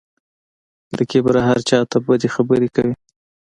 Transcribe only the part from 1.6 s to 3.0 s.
چا ته بدې خبرې کوي.